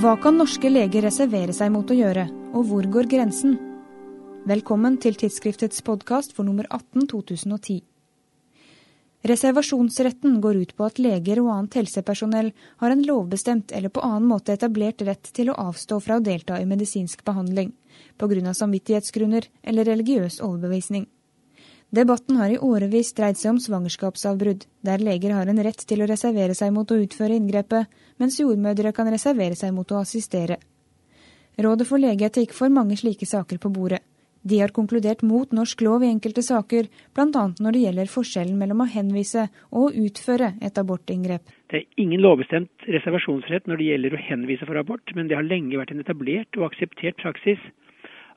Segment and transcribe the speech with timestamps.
[0.00, 2.22] Hva kan norske leger reservere seg mot å gjøre,
[2.56, 3.58] og hvor går grensen?
[4.48, 7.82] Velkommen til tidsskriftets podkast for nummer 18 2010.
[9.28, 12.48] Reservasjonsretten går ut på at leger og annet helsepersonell
[12.80, 16.56] har en lovbestemt eller på annen måte etablert rett til å avstå fra å delta
[16.56, 17.74] i medisinsk behandling,
[18.16, 18.54] pga.
[18.56, 21.10] samvittighetsgrunner eller religiøs overbevisning.
[21.90, 26.06] Debatten har i årevis dreid seg om svangerskapsavbrudd, der leger har en rett til å
[26.06, 27.90] reservere seg mot å utføre inngrepet,
[28.22, 30.60] mens jordmødre kan reservere seg mot å assistere.
[31.58, 34.04] Rådet for legeetikk får mange slike saker på bordet.
[34.46, 37.42] De har konkludert mot norsk lov i enkelte saker, bl.a.
[37.58, 41.42] når det gjelder forskjellen mellom å henvise og å utføre et abortinngrep.
[41.68, 45.44] Det er ingen lovbestemt reservasjonsrett når det gjelder å henvise for abort, men det har
[45.44, 47.60] lenge vært en etablert og akseptert praksis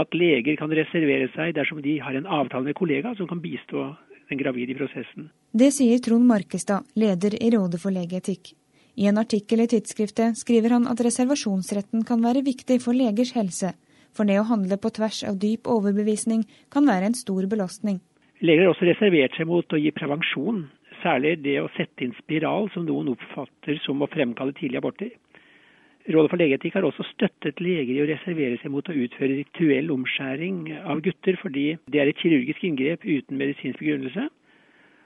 [0.00, 3.86] at leger kan reservere seg dersom de har en avtale med kollega som kan bistå
[4.28, 5.30] den gravide i prosessen.
[5.52, 8.54] Det sier Trond Markestad, leder i Rådet for legeetikk.
[8.94, 13.74] I en artikkel i tidsskriftet skriver han at reservasjonsretten kan være viktig for legers helse,
[14.14, 17.98] for det å handle på tvers av dyp overbevisning kan være en stor belastning.
[18.44, 20.64] Leger har også reservert seg mot å gi prevensjon,
[21.02, 25.10] særlig det å sette inn spiral, som noen oppfatter som å fremkalle tidlige aborter.
[26.04, 29.88] Rådet for legeetikk har også støttet leger i å reservere seg mot å utføre rituell
[29.94, 34.26] omskjæring av gutter, fordi det er et kirurgisk inngrep uten medisinsk begrunnelse.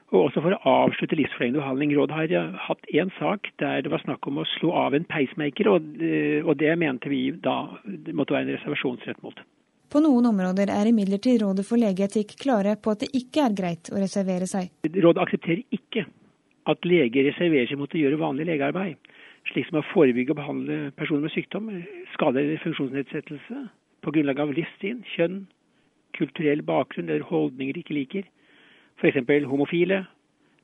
[0.09, 1.93] Og også for å avslutte livsforlengende behandling.
[1.95, 5.69] Rådet har hatt én sak der det var snakk om å slå av en pacemaker,
[5.71, 9.39] og, eh, og det mente vi da det måtte være en reservasjonsrett mot.
[9.89, 13.93] På noen områder er imidlertid Rådet for legeetikk klare på at det ikke er greit
[13.93, 14.67] å reservere seg.
[14.83, 16.03] Rådet aksepterer ikke
[16.69, 18.99] at leger reserverer seg mot å gjøre vanlig legearbeid
[19.51, 21.69] slik som å forebygge og behandle personer med sykdom,
[22.13, 23.63] skade eller funksjonsnedsettelse
[24.03, 25.41] på grunnlag av livssyn, kjønn,
[26.17, 28.29] kulturell bakgrunn eller holdninger de ikke liker.
[28.99, 29.21] F.eks.
[29.47, 30.03] homofile,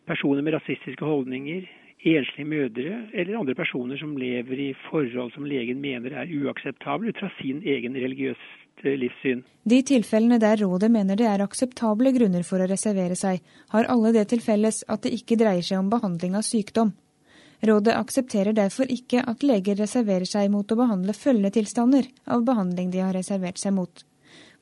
[0.08, 1.66] personer med rasistiske holdninger,
[2.06, 7.22] enslige mødre eller andre personer som lever i forhold som legen mener er uakseptable ut
[7.22, 9.42] fra sin egen religiøse livssyn.
[9.66, 13.42] De tilfellene der rådet mener det er akseptable grunner for å reservere seg,
[13.74, 16.94] har alle det til felles at det ikke dreier seg om behandling av sykdom.
[17.64, 23.04] Rådet aksepterer derfor ikke at leger reserverer seg mot å behandle følgetilstander av behandling de
[23.04, 24.04] har reservert seg mot.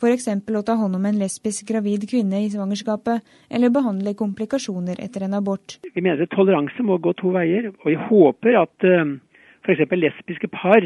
[0.03, 0.27] F.eks.
[0.27, 5.37] å ta hånd om en lesbisk gravid kvinne i svangerskapet, eller behandle komplikasjoner etter en
[5.39, 5.77] abort.
[5.93, 9.15] Vi mener at toleranse må gå to veier, og vi håper at uh,
[9.63, 9.85] f.eks.
[9.95, 10.83] lesbiske par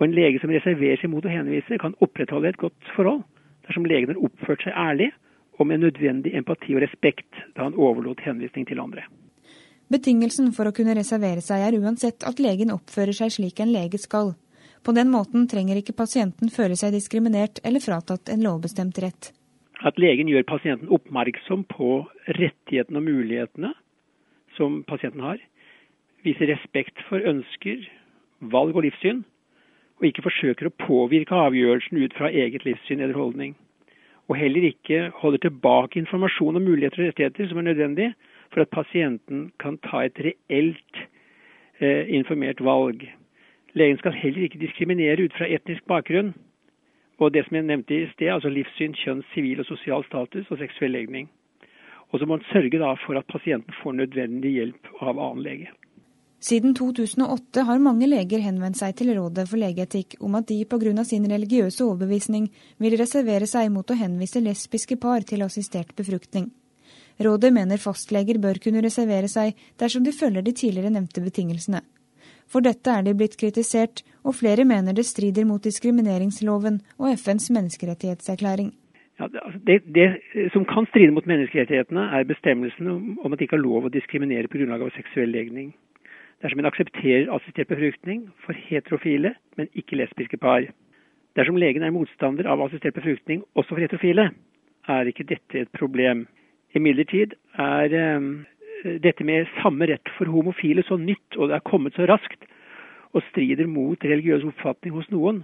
[0.00, 3.24] og en lege som reserverer seg mot å henvise, kan opprettholde et godt forhold
[3.68, 5.10] dersom legen har oppført seg ærlig
[5.60, 9.04] og med nødvendig empati og respekt da han overlot henvisning til andre.
[9.90, 13.98] Betingelsen for å kunne reservere seg er uansett at legen oppfører seg slik en lege
[13.98, 14.36] skal.
[14.86, 19.32] På den måten trenger ikke pasienten føle seg diskriminert eller fratatt en lovbestemt rett.
[19.82, 22.04] At legen gjør pasienten oppmerksom på
[22.38, 23.72] rettighetene og mulighetene
[24.54, 25.42] som pasienten har.
[26.22, 27.82] Viser respekt for ønsker,
[28.54, 29.24] valg og livssyn.
[29.98, 33.56] Og ikke forsøker å påvirke avgjørelsen ut fra eget livssyn eller holdning.
[34.30, 38.12] Og heller ikke holder tilbake informasjon om muligheter og rettigheter som er nødvendig
[38.52, 41.02] for at pasienten kan ta et reelt
[41.80, 43.04] eh, informert valg.
[43.74, 46.32] Legen skal heller ikke diskriminere ut fra etnisk bakgrunn.
[47.20, 50.58] Og det som jeg nevnte i sted, altså livssyn, kjønn, sivil og sosial status og
[50.58, 51.28] seksuell legning.
[52.10, 55.70] Og så må man sørge for at pasienten får nødvendig hjelp av annen lege.
[56.40, 61.04] Siden 2008 har mange leger henvendt seg til Rådet for legeetikk om at de pga.
[61.04, 66.50] sin religiøse overbevisning vil reservere seg mot å henvise lesbiske par til assistert befruktning.
[67.20, 71.82] Rådet mener fastleger bør kunne reservere seg dersom de følger de tidligere nevnte betingelsene.
[72.50, 77.50] For dette er de blitt kritisert, og flere mener det strider mot diskrimineringsloven og FNs
[77.54, 78.72] menneskerettighetserklæring.
[79.20, 80.08] Ja, altså, det, det,
[80.52, 84.48] som kan stride mot menneskerettighetene, er bestemmelsen om at det ikke er lov å diskriminere
[84.48, 85.74] på grunnlag av seksuell legning.
[86.40, 90.64] Dersom en aksepterer assistert befruktning for heterofile, men ikke lesbiske par.
[91.36, 94.30] Dersom legen er motstander av assistert befruktning også for heterofile,
[94.88, 96.24] er ikke dette et problem.
[96.76, 98.30] Imidlertid er um,
[99.02, 102.46] dette med samme rett for homofile så nytt, og det er kommet så raskt,
[103.10, 105.42] og strider mot religiøs oppfatning hos noen.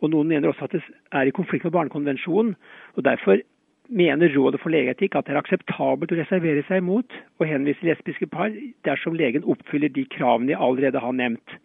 [0.00, 0.82] Og noen mener også at det
[1.12, 2.54] er i konflikt med Barnekonvensjonen.
[2.96, 3.42] og Derfor
[3.88, 8.28] mener Rådet for legeetikk at det er akseptabelt å reservere seg mot å henvise lesbiske
[8.32, 8.52] par
[8.88, 11.58] dersom legen oppfyller de kravene jeg allerede har nevnt.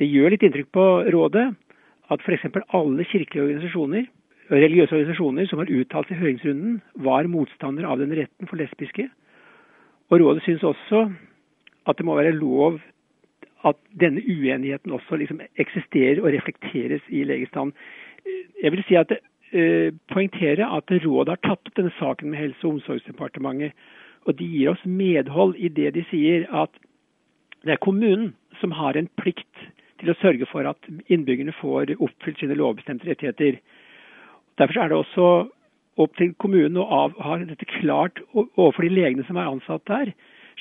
[0.00, 1.50] Det gjør litt inntrykk på rådet
[2.10, 2.48] at f.eks.
[2.72, 4.08] alle kirkelige organisasjoner
[4.50, 9.08] religiøse organisasjoner som har uttalt i høringsrunden, var motstandere av den retten for lesbiske.
[10.10, 11.04] Og Rådet syns også
[11.86, 12.80] at det må være lov
[13.64, 17.74] at denne uenigheten også liksom eksisterer og reflekteres i legestanden.
[18.62, 22.66] Jeg vil si at eh, poengtere at Rådet har tatt opp denne saken med Helse-
[22.66, 23.72] og omsorgsdepartementet.
[24.28, 26.70] Og de gir oss medhold i det de sier, at
[27.64, 29.68] det er kommunen som har en plikt
[30.00, 33.60] til å sørge for at innbyggerne får oppfylt sine lovbestemte rettigheter.
[34.58, 35.26] Derfor er det også
[36.00, 40.12] opp til kommunen å ha dette klart overfor de legene som er ansatt der,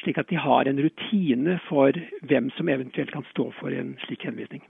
[0.04, 1.96] slik at de har en rutine for
[2.28, 4.64] hvem som eventuelt kan stå for en slik henvisning.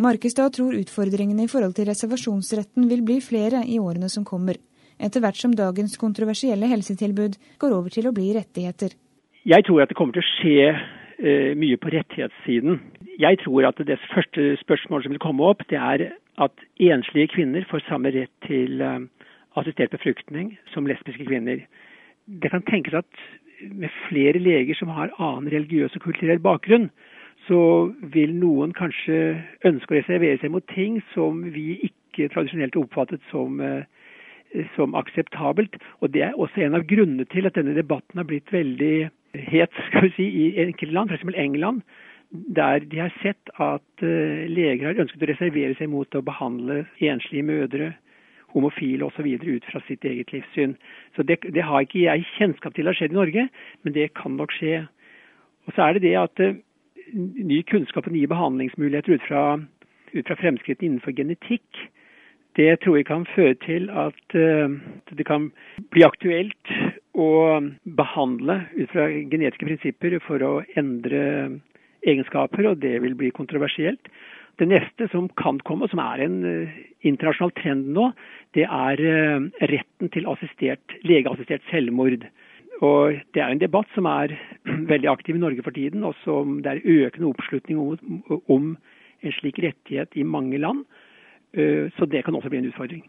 [0.00, 4.56] Markestad tror utfordringene i forhold til reservasjonsretten vil bli flere i årene som kommer,
[4.96, 8.96] etter hvert som dagens kontroversielle helsetilbud går over til å bli rettigheter.
[9.44, 12.80] Jeg tror at det kommer til å skje uh, mye på rettighetssiden.
[13.20, 16.08] Jeg tror at det første spørsmålet som vil komme opp, det er
[16.40, 19.00] at enslige kvinner får samme rett til uh,
[19.56, 21.64] assistert befruktning som lesbiske kvinner.
[22.26, 23.24] Det kan tenkes at
[23.70, 26.90] med flere leger som har annen religiøs og kulturell bakgrunn,
[27.46, 33.22] så vil noen kanskje ønske å reservere seg mot ting som vi ikke tradisjonelt oppfattet
[33.30, 33.84] som, eh,
[34.76, 35.76] som akseptabelt.
[36.00, 39.70] Og Det er også en av grunnene til at denne debatten har blitt veldig het
[39.88, 41.34] skal vi si, i enkelte land, f.eks.
[41.34, 41.82] England.
[42.32, 46.86] Der de har sett at uh, leger har ønsket å reservere seg mot å behandle
[47.04, 47.90] enslige mødre,
[48.54, 49.26] homofile osv.
[49.36, 50.74] ut fra sitt eget livssyn.
[51.16, 53.46] Så det, det, har ikke jeg kjennskap til har skjedd i Norge,
[53.84, 54.86] men det kan nok skje.
[55.66, 56.56] Og så er det det at uh,
[57.52, 59.42] ny kunnskap og nye behandlingsmuligheter ut fra,
[60.16, 61.84] ut fra fremskrittene innenfor genetikk,
[62.56, 64.72] det tror jeg kan føre til at uh,
[65.12, 65.50] det kan
[65.92, 66.72] bli aktuelt
[67.12, 71.60] å behandle ut fra genetiske prinsipper for å endre
[72.06, 74.10] egenskaper, og det vil bli kontroversielt.
[74.60, 78.10] Det neste som kan komme, som er en uh, internasjonal trend nå,
[78.56, 82.26] det er uh, retten til assistert, legeassistert selvmord.
[82.82, 84.34] Og Det er en debatt som er
[84.92, 88.74] veldig aktiv i Norge for tiden, og som det er økende oppslutning om, om
[89.22, 90.84] en slik rettighet i mange land.
[91.54, 93.04] Eh, så det kan også bli en utfordring.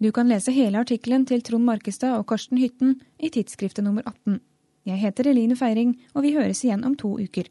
[0.00, 4.40] Du kan lese hele artikkelen til Trond Markestad og Karsten Hytten i tidsskriftet nummer 18.
[4.86, 7.50] Jeg heter Eline Feiring, og vi høres igjen om to uker.